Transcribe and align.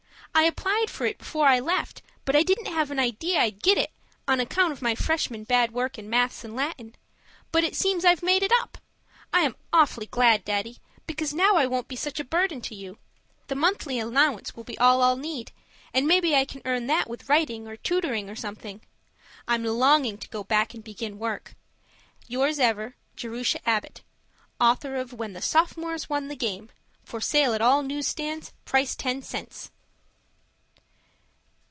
I 0.33 0.43
applied 0.45 0.89
for 0.89 1.05
it 1.05 1.17
before 1.17 1.47
I 1.47 1.59
left, 1.59 2.01
but 2.23 2.37
I 2.37 2.43
didn't 2.43 2.67
have 2.67 2.89
an 2.89 2.99
idea 2.99 3.41
I'd 3.41 3.61
get 3.61 3.77
it, 3.77 3.91
on 4.29 4.39
account 4.39 4.71
of 4.71 4.81
my 4.81 4.95
Freshman 4.95 5.43
bad 5.43 5.71
work 5.71 5.99
in 5.99 6.09
maths 6.09 6.45
and 6.45 6.55
Latin. 6.55 6.95
But 7.51 7.65
it 7.65 7.75
seems 7.75 8.05
I've 8.05 8.23
made 8.23 8.41
it 8.41 8.51
up. 8.61 8.77
I 9.33 9.41
am 9.41 9.57
awfully 9.73 10.05
glad, 10.05 10.45
Daddy, 10.45 10.77
because 11.05 11.33
now 11.33 11.57
I 11.57 11.65
won't 11.67 11.89
be 11.89 11.97
such 11.97 12.17
a 12.17 12.23
burden 12.23 12.61
to 12.61 12.73
you. 12.75 12.97
The 13.47 13.55
monthly 13.55 13.99
allowance 13.99 14.55
will 14.55 14.63
be 14.63 14.77
all 14.79 15.01
I'll 15.01 15.17
need, 15.17 15.51
and 15.93 16.07
maybe 16.07 16.33
I 16.33 16.45
can 16.45 16.61
earn 16.63 16.87
that 16.87 17.09
with 17.09 17.27
writing 17.27 17.67
or 17.67 17.75
tutoring 17.75 18.29
or 18.29 18.35
something. 18.35 18.79
I'm 19.49 19.65
LONGING 19.65 20.17
to 20.19 20.29
go 20.29 20.45
back 20.45 20.73
and 20.73 20.81
begin 20.83 21.19
work. 21.19 21.55
Yours 22.29 22.57
ever, 22.57 22.95
Jerusha 23.17 23.59
Abbott, 23.67 24.01
Author 24.61 24.95
of 24.95 25.11
When 25.11 25.33
the 25.33 25.41
Sophomores 25.41 26.09
Won 26.09 26.29
the 26.29 26.37
Game. 26.37 26.69
For 27.03 27.19
sale 27.19 27.53
at 27.53 27.59
all 27.61 27.83
news 27.83 28.07
stands, 28.07 28.53
price 28.63 28.95
ten 28.95 29.21
cents. 29.21 29.71